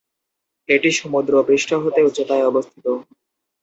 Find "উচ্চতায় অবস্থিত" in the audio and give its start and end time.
2.03-2.85